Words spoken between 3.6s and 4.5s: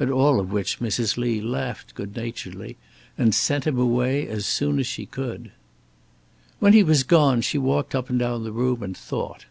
him away as